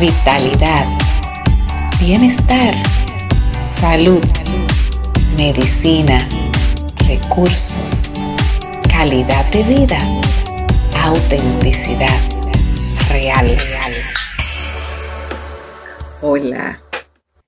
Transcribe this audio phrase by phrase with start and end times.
[0.00, 0.86] vitalidad,
[2.00, 2.74] bienestar,
[3.60, 4.24] salud,
[5.36, 6.26] medicina,
[7.06, 8.14] recursos,
[8.88, 9.98] calidad de vida,
[11.04, 12.18] autenticidad
[13.10, 13.46] real.
[16.22, 16.80] Hola,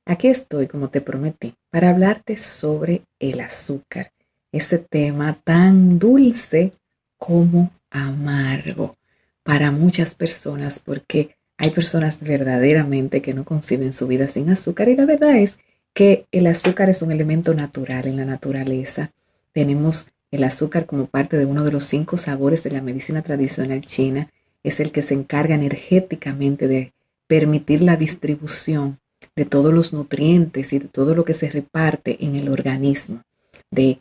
[0.04, 4.12] aquí estoy como te prometí para hablarte sobre el azúcar,
[4.52, 6.72] ese tema tan dulce
[7.16, 8.94] como amargo
[9.42, 14.96] para muchas personas porque hay personas verdaderamente que no conciben su vida sin azúcar y
[14.96, 15.60] la verdad es
[15.94, 19.12] que el azúcar es un elemento natural en la naturaleza.
[19.52, 23.80] Tenemos el azúcar como parte de uno de los cinco sabores de la medicina tradicional
[23.84, 24.28] china.
[24.64, 26.94] Es el que se encarga energéticamente de
[27.28, 28.98] permitir la distribución
[29.36, 33.22] de todos los nutrientes y de todo lo que se reparte en el organismo,
[33.70, 34.00] de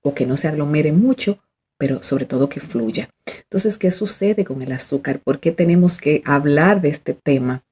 [0.00, 1.40] o que no se aglomere mucho
[1.82, 3.10] pero sobre todo que fluya.
[3.26, 5.18] Entonces, ¿qué sucede con el azúcar?
[5.18, 7.64] ¿Por qué tenemos que hablar de este tema?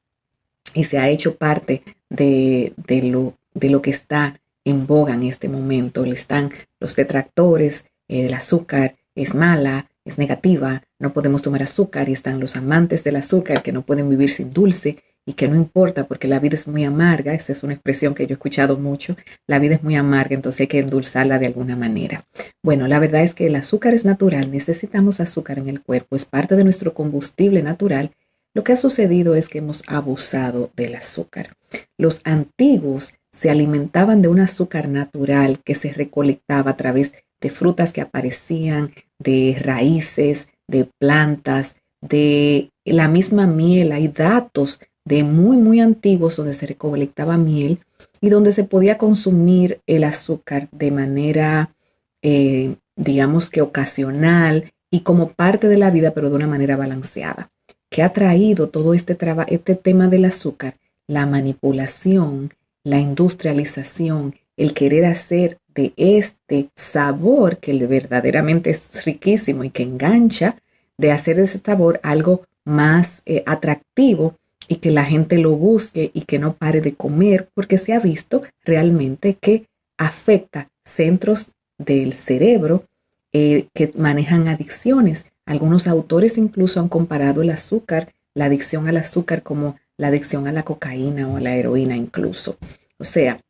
[0.74, 2.74] Y se ha hecho parte de,
[3.04, 6.04] lo, de lo que está en boga en este momento.
[6.04, 12.40] Están los detractores, el azúcar es mala, es negativa, no podemos tomar azúcar y están
[12.40, 16.28] los amantes del azúcar que no pueden vivir sin dulce y que no importa porque
[16.28, 19.14] la vida es muy amarga, esa es una expresión que yo he escuchado mucho,
[19.46, 22.24] la vida es muy amarga, entonces hay que endulzarla de alguna manera.
[22.62, 26.24] Bueno, la verdad es que el azúcar es natural, necesitamos azúcar en el cuerpo, es
[26.24, 28.12] parte de nuestro combustible natural.
[28.54, 31.54] Lo que ha sucedido es que hemos abusado del azúcar.
[31.96, 37.92] Los antiguos se alimentaban de un azúcar natural que se recolectaba a través de frutas
[37.92, 43.92] que aparecían, de raíces, de plantas, de la misma miel.
[43.92, 44.80] Hay datos
[45.10, 47.80] de muy, muy antiguos donde se recolectaba miel
[48.20, 51.74] y donde se podía consumir el azúcar de manera,
[52.22, 57.50] eh, digamos que ocasional y como parte de la vida, pero de una manera balanceada.
[57.90, 60.74] ¿Qué ha traído todo este, este tema del azúcar?
[61.08, 69.70] La manipulación, la industrialización, el querer hacer de este sabor que verdaderamente es riquísimo y
[69.70, 70.56] que engancha,
[70.98, 74.36] de hacer ese sabor algo más eh, atractivo
[74.70, 77.98] y que la gente lo busque y que no pare de comer, porque se ha
[77.98, 79.66] visto realmente que
[79.98, 82.84] afecta centros del cerebro
[83.32, 85.26] eh, que manejan adicciones.
[85.44, 90.52] Algunos autores incluso han comparado el azúcar, la adicción al azúcar, como la adicción a
[90.52, 92.56] la cocaína o a la heroína incluso.
[92.96, 93.40] O sea,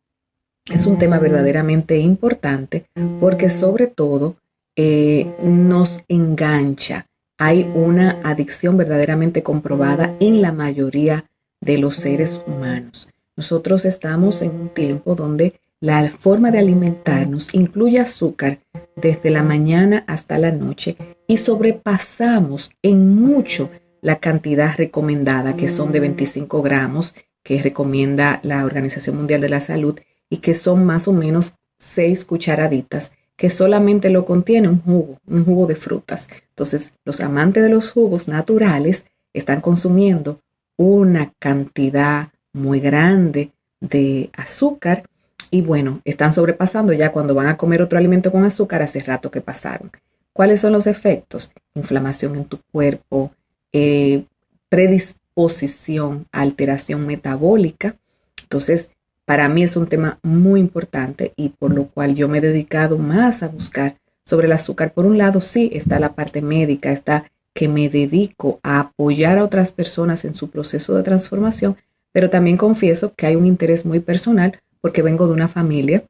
[0.73, 2.87] es un tema verdaderamente importante
[3.21, 4.37] porque sobre todo
[4.75, 7.05] eh, nos engancha,
[7.41, 11.25] hay una adicción verdaderamente comprobada en la mayoría
[11.63, 13.09] de los seres humanos.
[13.35, 18.59] Nosotros estamos en un tiempo donde la forma de alimentarnos incluye azúcar
[18.95, 23.71] desde la mañana hasta la noche y sobrepasamos en mucho
[24.03, 29.61] la cantidad recomendada, que son de 25 gramos, que recomienda la Organización Mundial de la
[29.61, 35.17] Salud, y que son más o menos 6 cucharaditas que solamente lo contiene un jugo,
[35.27, 36.29] un jugo de frutas.
[36.51, 40.37] Entonces, los amantes de los jugos naturales están consumiendo
[40.77, 45.05] una cantidad muy grande de azúcar
[45.51, 49.31] y bueno, están sobrepasando ya cuando van a comer otro alimento con azúcar hace rato
[49.31, 49.91] que pasaron.
[50.35, 51.51] ¿Cuáles son los efectos?
[51.75, 53.33] Inflamación en tu cuerpo,
[53.73, 54.27] eh,
[54.69, 57.97] predisposición alteración metabólica.
[58.43, 58.91] Entonces,
[59.31, 62.99] para mí es un tema muy importante y por lo cual yo me he dedicado
[62.99, 64.93] más a buscar sobre el azúcar.
[64.93, 69.45] Por un lado, sí, está la parte médica, está que me dedico a apoyar a
[69.45, 71.77] otras personas en su proceso de transformación,
[72.11, 76.03] pero también confieso que hay un interés muy personal porque vengo de una familia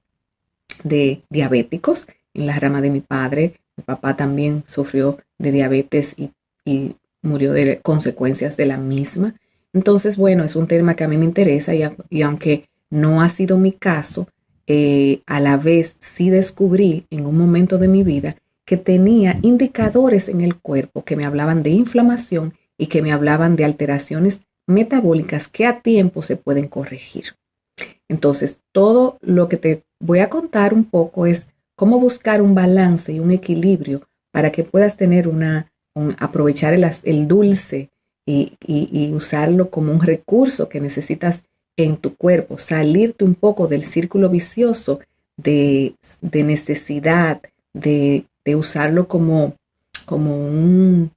[0.83, 3.53] de diabéticos en la rama de mi padre.
[3.77, 6.31] Mi papá también sufrió de diabetes y,
[7.21, 9.35] murió de consecuencias de la misma.
[9.75, 13.59] Entonces, bueno, es un tema que a mí me interesa y aunque no ha sido
[13.59, 14.29] mi caso.
[14.67, 20.29] Eh, a la vez sí descubrí en un momento de mi vida que tenía indicadores
[20.29, 25.49] en el cuerpo que me hablaban de inflamación y que me hablaban de alteraciones metabólicas
[25.49, 27.35] que a tiempo se pueden corregir.
[28.09, 33.13] Entonces, todo lo que te voy a contar un poco es cómo buscar un balance
[33.13, 35.73] y un equilibrio para que puedas tener una,
[36.19, 37.91] aprovechar el, dulce
[38.27, 41.43] y, y, usarlo como un recurso que necesitas
[41.85, 45.01] en tu cuerpo, salirte un poco del círculo vicioso
[45.37, 47.41] de, necesidad,
[47.73, 48.25] de,
[48.57, 49.55] usarlo como,
[50.07, 51.13] como un,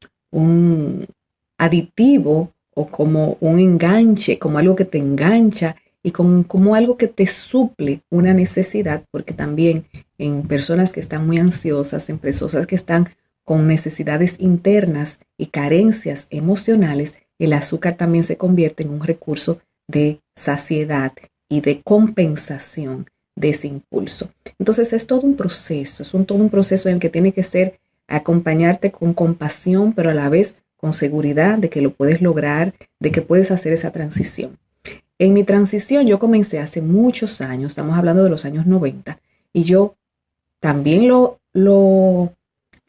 [1.57, 7.07] aditivo o como un enganche, como algo que te engancha y como, como, algo que
[7.07, 9.85] te suple una necesidad, porque también
[10.19, 13.09] en personas que están muy ansiosas, en personas que están
[13.43, 20.21] con necesidades internas y carencias emocionales, el azúcar también se convierte en un recurso de
[20.35, 21.13] saciedad
[21.49, 24.31] y de compensación de ese impulso.
[24.59, 27.43] Entonces es todo un proceso, es un, todo un proceso en el que tiene que
[27.43, 32.73] ser acompañarte con compasión, pero a la vez con seguridad de que lo puedes lograr,
[32.99, 34.57] de que puedes hacer esa transición.
[35.17, 39.19] En mi transición yo comencé hace muchos años, estamos hablando de los años 90,
[39.53, 39.95] y yo
[40.59, 42.33] también lo, lo,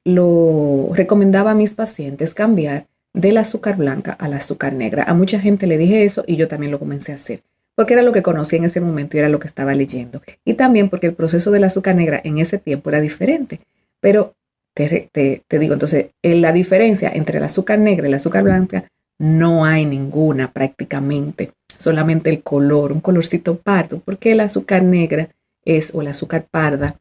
[0.05, 5.05] lo recomendaba a mis pacientes cambiar del azúcar blanca al azúcar negra.
[5.05, 7.40] A mucha gente le dije eso y yo también lo comencé a hacer
[7.75, 10.22] porque era lo que conocía en ese momento y era lo que estaba leyendo.
[10.44, 13.61] Y también porque el proceso del azúcar negra en ese tiempo era diferente.
[14.00, 14.34] Pero
[14.75, 18.88] te, te, digo, entonces, en la diferencia entre el azúcar negra y el azúcar blanca
[19.19, 25.28] no hay ninguna prácticamente, solamente el color, un colorcito pardo, porque el azúcar negra
[25.64, 27.00] es, o el azúcar parda,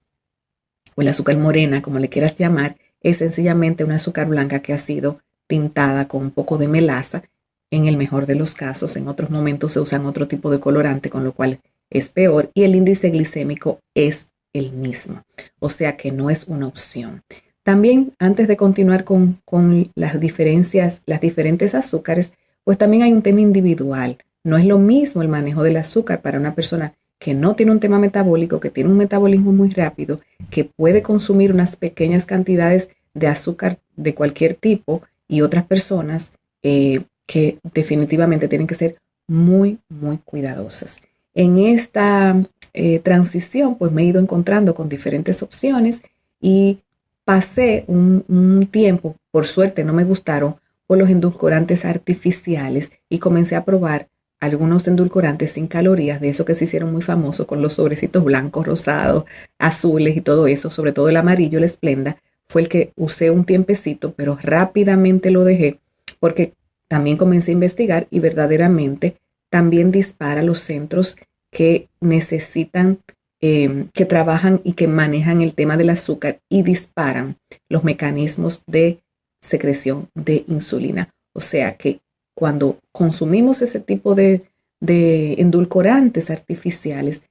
[0.95, 4.77] o el azúcar morena, como le quieras llamar, es sencillamente una azúcar blanca que ha
[4.77, 5.17] sido
[5.47, 7.23] pintada con un poco de melaza
[7.71, 11.09] en el mejor de los casos, en otros momentos se usan otro tipo de colorante,
[11.09, 11.59] con lo cual
[11.89, 15.23] es peor y el índice glicémico es el mismo,
[15.59, 17.23] o sea que no es una opción.
[17.63, 23.21] También, antes de continuar con, con las diferencias, las diferentes azúcares, pues también hay un
[23.21, 24.17] tema individual.
[24.43, 27.79] No es lo mismo el manejo del azúcar para una persona que no tiene un
[27.79, 30.19] tema metabólico, que tiene un metabolismo muy rápido,
[30.49, 35.03] que puede consumir unas pequeñas cantidades de azúcar de cualquier tipo
[35.33, 38.97] y otras personas eh, que definitivamente tienen que ser
[39.27, 41.01] muy, muy cuidadosas.
[41.33, 42.39] En esta
[42.73, 46.03] eh, transición, pues me he ido encontrando con diferentes opciones
[46.39, 46.81] y
[47.25, 53.65] pasé un, tiempo, por suerte no me gustaron, por los endulcorantes artificiales y comencé a
[53.65, 54.09] probar
[54.39, 58.67] algunos endulcorantes sin calorías, de eso que se hicieron muy famosos con los sobrecitos blancos,
[58.67, 59.23] rosados,
[59.57, 62.17] azules y todo eso, sobre todo el amarillo, el esplenda,
[62.53, 65.79] fue el que usé un tiempecito, pero rápidamente lo dejé
[66.19, 66.53] porque
[66.87, 69.17] también comencé a investigar y verdaderamente
[69.49, 71.17] también dispara los centros
[71.49, 72.99] que necesitan,
[73.41, 77.37] eh, que trabajan y que manejan el tema del azúcar y disparan
[77.69, 78.99] los mecanismos de
[79.41, 81.09] secreción de insulina.
[81.33, 82.01] O sea que
[82.35, 84.43] cuando consumimos ese tipo de,
[84.79, 87.23] de endulcorantes artificiales,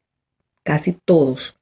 [0.65, 1.55] casi todos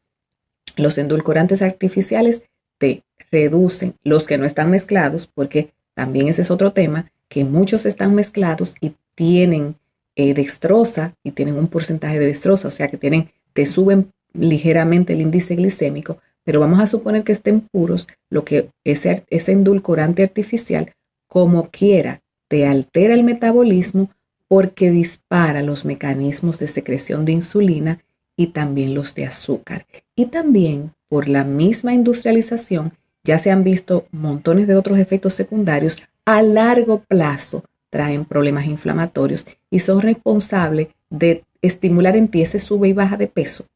[0.77, 2.45] los endulcorantes artificiales
[2.79, 7.87] te reducen los que no están mezclados, porque también ese es otro tema, que muchos
[7.87, 9.77] están mezclados y tienen
[10.17, 15.13] eh, dextrosa y tienen un porcentaje de dextrosa, o sea que tienen, te suben ligeramente
[15.13, 20.23] el índice glicémico, pero vamos a suponer que estén puros, lo que ese, ese endulcorante
[20.23, 20.93] artificial,
[21.29, 24.11] como quiera, te altera el metabolismo
[24.49, 28.01] porque dispara los mecanismos de secreción de insulina
[28.37, 29.87] y también los de azúcar.
[30.17, 32.95] Y también por la misma industrialización
[33.25, 39.47] ya se han visto montones de otros efectos secundarios a largo plazo traen problemas inflamatorios
[39.69, 43.67] y son responsables de estimular en ti ese sube y baja de peso,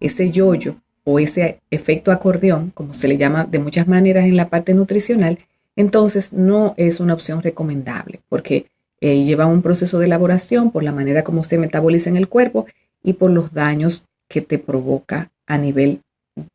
[0.00, 4.48] ese yoyo o ese efecto acordeón, como se le llama de muchas maneras en la
[4.48, 5.38] parte nutricional,
[5.76, 8.66] entonces no es una opción recomendable porque
[9.00, 12.66] eh, lleva un proceso de elaboración por la manera como se metaboliza en el cuerpo
[13.02, 16.00] y por los daños que te provoca a nivel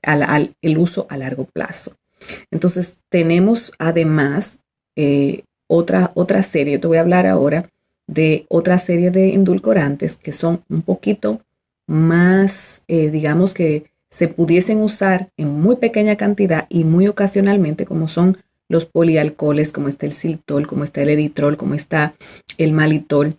[0.01, 1.93] al, el uso a largo plazo.
[2.51, 4.59] Entonces tenemos además
[4.95, 6.79] eh, otra, otra serie.
[6.79, 7.69] Te voy a hablar ahora
[8.07, 11.41] de otra serie de endulcorantes que son un poquito
[11.87, 18.07] más, eh, digamos que se pudiesen usar en muy pequeña cantidad y muy ocasionalmente, como
[18.07, 18.37] son
[18.69, 22.13] los polialcoholes, como está el siltol, como está el eritrol, como está
[22.57, 23.35] el malitol,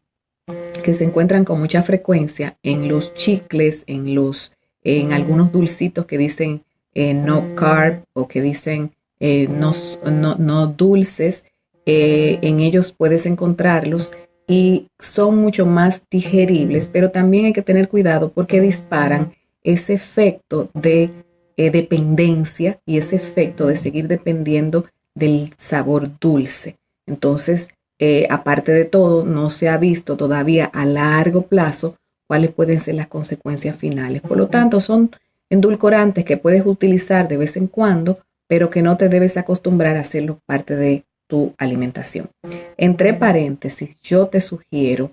[0.82, 6.18] que se encuentran con mucha frecuencia en los chicles, en los, en algunos dulcitos que
[6.18, 9.72] dicen eh, no carb o que dicen eh, no,
[10.38, 11.46] no, dulces,
[11.86, 14.12] eh, en ellos puedes encontrarlos
[14.46, 20.70] y son mucho más digeribles, pero también hay que tener cuidado porque disparan ese efecto
[20.74, 21.10] de
[21.56, 24.84] dependencia y ese efecto de seguir dependiendo
[25.14, 26.76] del sabor dulce.
[27.06, 27.70] Entonces,
[28.28, 31.96] aparte de todo, no se ha visto todavía a largo plazo
[32.26, 34.20] cuáles pueden ser las consecuencias finales.
[34.20, 35.10] Por lo tanto, son
[35.50, 40.00] endulcorantes que puedes utilizar de vez en cuando, pero que no te debes acostumbrar a
[40.00, 42.30] hacerlo parte de tu alimentación.
[42.76, 45.10] Entre paréntesis, yo te sugiero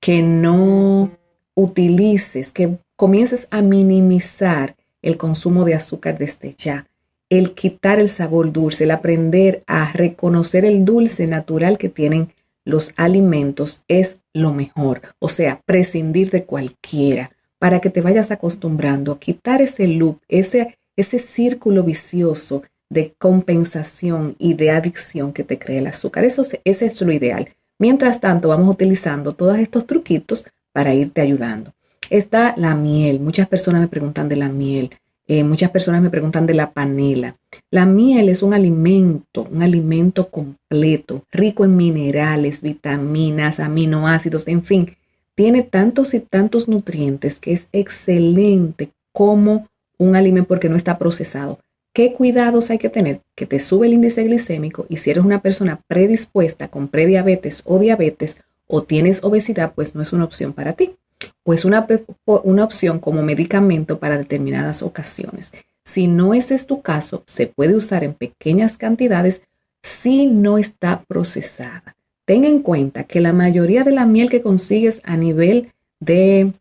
[0.00, 1.10] que no
[1.54, 6.86] utilices, que comiences a minimizar el consumo de azúcar desde ya,
[7.28, 12.32] el quitar el sabor dulce, el aprender a reconocer el dulce natural que tienen
[12.64, 15.02] los alimentos es lo mejor.
[15.18, 17.31] O sea, prescindir de cualquiera
[17.62, 24.34] para que te vayas acostumbrando a quitar ese loop, ese ese círculo vicioso de compensación
[24.38, 26.24] y de adicción que te crea el azúcar.
[26.24, 27.48] Eso, es lo ideal.
[27.78, 31.72] Mientras tanto, vamos utilizando todos estos truquitos para irte ayudando.
[32.10, 33.20] Está la miel.
[33.20, 34.90] Muchas personas me preguntan de la miel.
[35.26, 37.36] Eh, muchas personas me preguntan de la panela.
[37.70, 44.96] La miel es un alimento, un alimento completo, rico en minerales, vitaminas, aminoácidos, en fin,
[45.42, 49.66] tiene tantos y tantos nutrientes que es excelente como
[49.98, 51.58] un alimento porque no está procesado.
[51.92, 53.22] ¿Qué cuidados hay que tener?
[53.34, 57.80] Que te sube el índice glicémico y si eres una persona predispuesta con prediabetes o
[57.80, 60.94] diabetes o tienes obesidad, pues no es una opción para ti.
[61.42, 61.88] Pues una,
[62.24, 65.50] una opción como medicamento para determinadas ocasiones.
[65.84, 69.42] Si no ese es tu caso, se puede usar en pequeñas cantidades
[69.82, 71.96] si no está procesada.
[72.24, 76.52] Ten en cuenta que la mayoría de la miel que consigues a nivel de,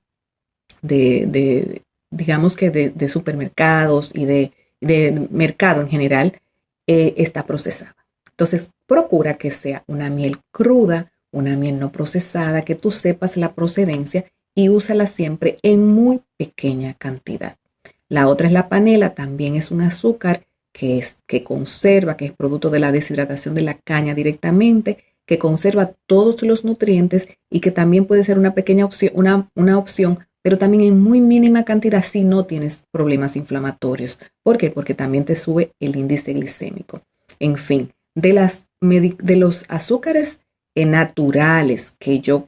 [0.81, 6.41] de, digamos que de, supermercados y de, mercado en general,
[6.87, 7.95] eh, está procesada.
[8.31, 13.53] Entonces, procura que sea una miel cruda, una miel no procesada, que tú sepas la
[13.53, 14.25] procedencia
[14.55, 17.57] y úsala siempre en muy pequeña cantidad.
[18.09, 22.31] La otra es la panela, también es un azúcar que, es, que conserva, que es
[22.33, 27.71] producto de la deshidratación de la caña directamente, que conserva todos los nutrientes y que
[27.71, 32.03] también puede ser una pequeña opción, una, una opción, pero también en muy mínima cantidad
[32.03, 34.19] si no tienes problemas inflamatorios.
[34.43, 34.71] ¿Por qué?
[34.71, 36.99] Porque también te sube el índice glicémico.
[37.39, 40.41] En fin, de, las, de los azúcares
[40.75, 42.47] eh, naturales que yo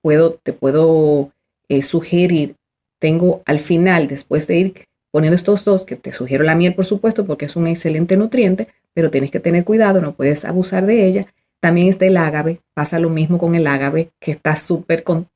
[0.00, 1.32] puedo, te puedo
[1.68, 2.54] eh, sugerir,
[3.00, 6.84] tengo al final, después de ir poniendo estos dos, que te sugiero la miel, por
[6.84, 11.06] supuesto, porque es un excelente nutriente, pero tienes que tener cuidado, no puedes abusar de
[11.06, 11.26] ella.
[11.60, 15.28] También está el ágave, pasa lo mismo con el ágave, que está súper con,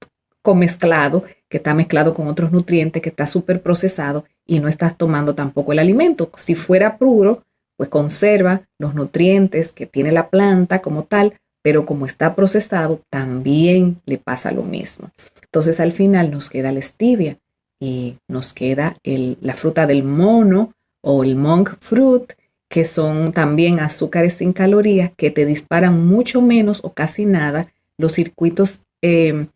[0.55, 5.35] mezclado, que está mezclado con otros nutrientes, que está súper procesado y no estás tomando
[5.35, 6.31] tampoco el alimento.
[6.37, 7.43] Si fuera puro,
[7.77, 14.01] pues conserva los nutrientes que tiene la planta como tal, pero como está procesado, también
[14.07, 15.11] le pasa lo mismo.
[15.43, 17.39] Entonces al final nos queda la stevia
[17.81, 22.33] y nos queda la fruta del mono o el monk fruit,
[22.75, 28.15] que son también azúcares sin calorías que te disparan mucho menos o casi nada los
[28.15, 29.47] circuitos em,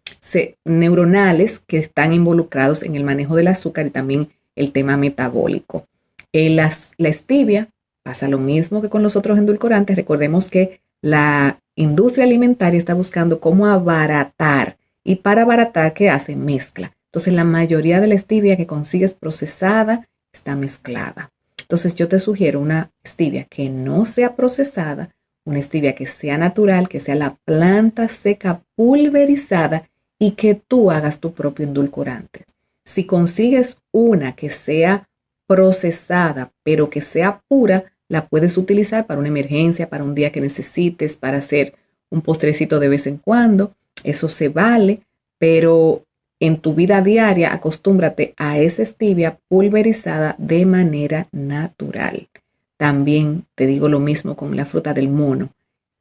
[0.65, 5.89] neuronales que están involucrados en el manejo del azúcar y también el tema metabólico.
[6.33, 7.71] La stevia
[8.05, 9.97] pasa lo mismo que con los otros endulcorantes.
[9.97, 16.37] Recordemos que la industria alimentaria está buscando cómo abaratar y para abaratar, ¿qué hace?
[16.37, 16.93] Mezcla.
[17.07, 21.31] Entonces la mayoría de la stevia que consigues procesada está mezclada.
[21.69, 26.89] Entonces yo te sugiero una stevia que no sea procesada, una stevia que sea natural,
[26.89, 32.47] que sea la planta seca pulverizada y que tú hagas tu propio endulcorante.
[32.87, 35.11] Si consigues una que sea
[35.47, 40.41] procesada, pero que sea pura, la puedes utilizar para una emergencia, para un día que
[40.41, 41.75] necesites, para hacer
[42.09, 43.75] un postrecito de vez en cuando.
[44.05, 45.01] Eso se vale,
[45.39, 46.07] pero
[46.41, 52.29] en tu vida diaria acostúmbrate a esa stevia pulverizada de manera natural.
[52.77, 55.51] También te digo lo mismo con la fruta del mono,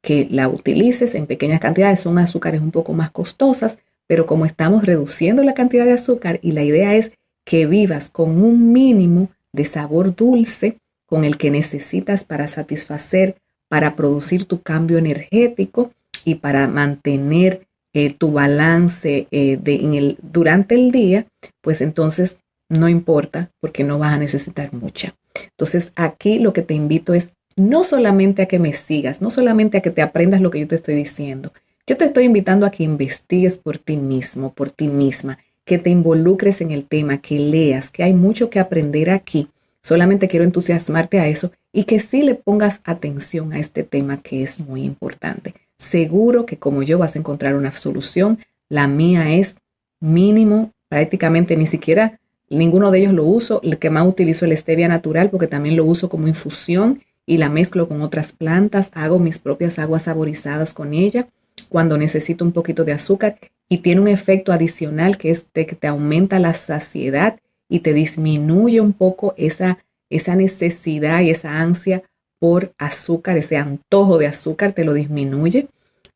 [0.00, 4.84] que la utilices en pequeñas cantidades, son azúcares un poco más costosas, pero como estamos
[4.84, 7.12] reduciendo la cantidad de azúcar y la idea es
[7.44, 13.36] que vivas con un mínimo de sabor dulce, con el que necesitas para satisfacer,
[13.68, 15.90] para producir tu cambio energético
[16.24, 21.26] y para mantener eh, tu balance eh, de, durante el día,
[21.60, 25.14] pues entonces no importa porque no vas a necesitar mucha.
[25.50, 29.78] Entonces aquí lo que te invito es no solamente a que me sigas, no solamente
[29.78, 31.52] a que te aprendas lo que yo te estoy diciendo.
[31.86, 35.90] Yo te estoy invitando a que investigues por ti mismo, por ti misma, que te
[35.90, 39.48] involucres en el tema, que leas, que hay mucho que aprender aquí
[39.88, 44.42] Solamente quiero entusiasmarte a eso y que sí le pongas atención a este tema que
[44.42, 45.54] es muy importante.
[45.78, 48.40] Seguro que como yo vas a encontrar una solución.
[48.68, 49.56] La mía es
[50.00, 52.20] mínimo, prácticamente ni siquiera
[52.50, 53.60] ninguno de ellos lo uso.
[53.62, 57.38] El que más utilizo es el stevia natural porque también lo uso como infusión y
[57.38, 58.90] la mezclo con otras plantas.
[58.94, 61.28] Hago mis propias aguas saborizadas con ella
[61.68, 63.36] cuando necesito un poquito de azúcar
[63.68, 68.80] y tiene un efecto adicional que es que te aumenta la saciedad y te disminuye
[68.80, 72.02] un poco esa, esa necesidad y esa ansia
[72.38, 75.68] por azúcar, ese antojo de azúcar te lo disminuye.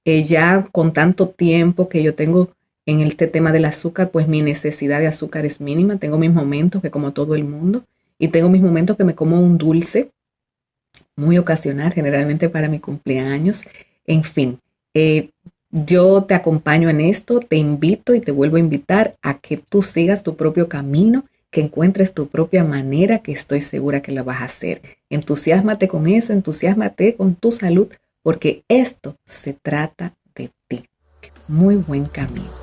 [0.04, 2.50] Eh, ya con tanto tiempo que yo tengo
[2.86, 5.98] en este tema del azúcar, pues mi necesidad de azúcar es mínima.
[5.98, 7.84] Tengo mis momentos que como todo el mundo
[8.18, 10.10] y tengo mis momentos que me como un dulce
[11.16, 13.62] muy ocasional, generalmente para mi cumpleaños.
[14.06, 14.58] En fin,
[14.94, 15.30] eh,
[15.70, 19.82] yo te acompaño en esto, te invito y te vuelvo a invitar a que tú
[19.82, 24.40] sigas tu propio camino que encuentres tu propia manera, que estoy segura que la vas
[24.40, 24.80] a hacer.
[25.10, 27.88] Entusiasmate con eso, entusiasmate con tu salud,
[28.22, 30.86] porque esto se trata de ti.
[31.46, 32.61] muy buen camino.